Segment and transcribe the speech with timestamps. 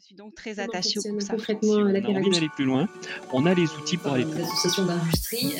[0.00, 2.88] suis donc très attachée au groupe concrètement la On a envie d'aller plus loin.
[3.32, 4.48] On a les outils pour aller plus loin.
[4.48, 5.52] L'association d'industrie.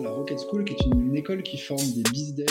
[0.00, 2.46] La Rocket School, qui est une, une école qui forme des bizdev.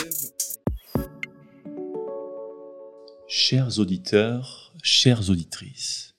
[3.26, 6.14] Chers auditeurs, chères auditrices,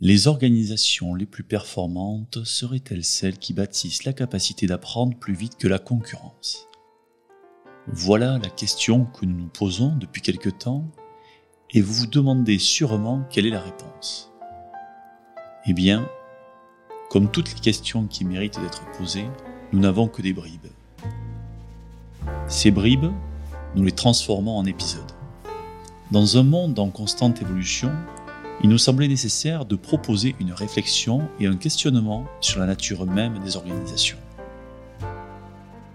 [0.00, 5.68] les organisations les plus performantes seraient-elles celles qui bâtissent la capacité d'apprendre plus vite que
[5.68, 6.66] la concurrence?
[7.88, 10.90] Voilà la question que nous nous posons depuis quelque temps
[11.74, 14.30] et vous vous demandez sûrement quelle est la réponse.
[15.66, 16.06] Eh bien,
[17.10, 19.28] comme toutes les questions qui méritent d'être posées,
[19.72, 20.66] nous n'avons que des bribes.
[22.46, 23.10] Ces bribes,
[23.74, 25.12] nous les transformons en épisodes.
[26.10, 27.90] Dans un monde en constante évolution,
[28.62, 33.38] il nous semblait nécessaire de proposer une réflexion et un questionnement sur la nature même
[33.38, 34.18] des organisations.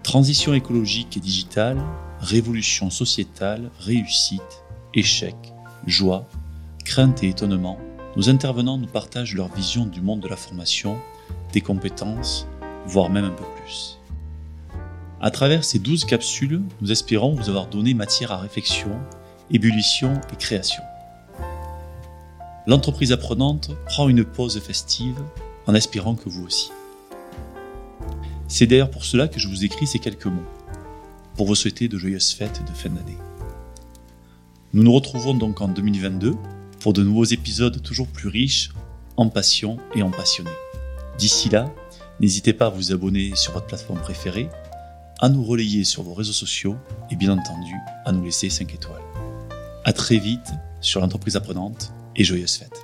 [0.02, 1.80] Transition écologique et digitale,
[2.20, 5.36] révolution sociétale, réussite, échec,
[5.86, 6.26] joie,
[6.84, 7.78] crainte et étonnement,
[8.16, 10.96] nos intervenants nous partagent leur vision du monde de la formation,
[11.52, 12.46] des compétences,
[12.86, 13.98] voire même un peu plus.
[15.20, 18.90] À travers ces douze capsules, nous espérons vous avoir donné matière à réflexion,
[19.50, 20.82] ébullition et création.
[22.66, 25.16] L'entreprise apprenante prend une pause festive
[25.66, 26.70] en espérant que vous aussi.
[28.46, 30.46] C'est d'ailleurs pour cela que je vous écris ces quelques mots,
[31.36, 33.18] pour vous souhaiter de joyeuses fêtes de fin d'année.
[34.74, 36.34] Nous nous retrouvons donc en 2022
[36.80, 38.70] pour de nouveaux épisodes toujours plus riches
[39.16, 40.50] en passion et en passionnés.
[41.16, 41.72] D'ici là,
[42.20, 44.50] n'hésitez pas à vous abonner sur votre plateforme préférée,
[45.20, 46.76] à nous relayer sur vos réseaux sociaux
[47.10, 47.72] et bien entendu
[48.04, 49.00] à nous laisser 5 étoiles.
[49.84, 50.52] À très vite
[50.82, 52.82] sur l'entreprise apprenante et joyeuses fêtes.